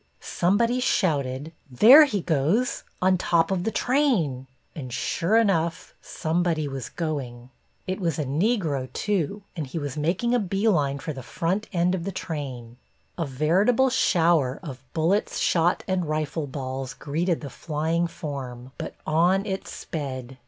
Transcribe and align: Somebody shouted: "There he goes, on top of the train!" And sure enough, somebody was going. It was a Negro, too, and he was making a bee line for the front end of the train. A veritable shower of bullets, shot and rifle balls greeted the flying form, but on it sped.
Somebody 0.19 0.79
shouted: 0.79 1.51
"There 1.69 2.05
he 2.05 2.21
goes, 2.21 2.81
on 3.03 3.19
top 3.19 3.51
of 3.51 3.65
the 3.65 3.69
train!" 3.69 4.47
And 4.75 4.91
sure 4.91 5.35
enough, 5.35 5.93
somebody 6.01 6.67
was 6.67 6.89
going. 6.89 7.51
It 7.85 7.99
was 7.99 8.17
a 8.17 8.25
Negro, 8.25 8.91
too, 8.93 9.43
and 9.55 9.67
he 9.67 9.77
was 9.77 9.97
making 9.97 10.33
a 10.33 10.39
bee 10.39 10.67
line 10.67 10.97
for 10.97 11.13
the 11.13 11.21
front 11.21 11.67
end 11.71 11.93
of 11.93 12.03
the 12.03 12.11
train. 12.11 12.77
A 13.15 13.27
veritable 13.27 13.91
shower 13.91 14.59
of 14.63 14.81
bullets, 14.95 15.37
shot 15.37 15.83
and 15.87 16.09
rifle 16.09 16.47
balls 16.47 16.95
greeted 16.95 17.41
the 17.41 17.51
flying 17.51 18.07
form, 18.07 18.71
but 18.79 18.95
on 19.05 19.45
it 19.45 19.67
sped. 19.67 20.39